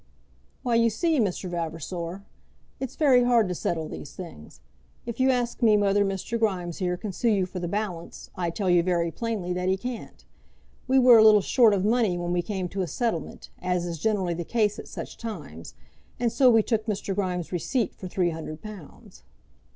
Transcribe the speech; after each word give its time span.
"Why 0.63 0.73
you 0.77 0.89
see, 0.89 1.19
Mr. 1.19 1.47
Vavasor, 1.47 2.23
it's 2.79 2.95
very 2.95 3.23
hard 3.23 3.47
to 3.49 3.53
settle 3.53 3.87
these 3.87 4.13
things. 4.15 4.59
If 5.05 5.19
you 5.19 5.29
ask 5.29 5.61
me 5.61 5.77
whether 5.77 6.03
Mr. 6.03 6.39
Grimes 6.39 6.77
here 6.79 6.97
can 6.97 7.11
sue 7.11 7.29
you 7.29 7.45
for 7.45 7.59
the 7.59 7.67
balance, 7.67 8.31
I 8.35 8.49
tell 8.49 8.67
you 8.67 8.81
very 8.81 9.11
plainly 9.11 9.53
that 9.53 9.69
he 9.69 9.77
can't. 9.77 10.25
We 10.87 10.97
were 10.97 11.19
a 11.19 11.23
little 11.23 11.39
short 11.41 11.75
of 11.75 11.85
money 11.85 12.17
when 12.17 12.33
we 12.33 12.41
came 12.41 12.67
to 12.69 12.81
a 12.81 12.87
settlement, 12.87 13.51
as 13.59 13.85
is 13.85 13.99
generally 13.99 14.33
the 14.33 14.43
case 14.43 14.79
at 14.79 14.87
such 14.87 15.19
times, 15.19 15.75
and 16.19 16.31
so 16.31 16.49
we 16.49 16.63
took 16.63 16.87
Mr. 16.87 17.13
Grimes' 17.13 17.51
receipt 17.51 17.93
for 17.93 18.07
three 18.07 18.31
hundred 18.31 18.63
pounds." 18.63 19.21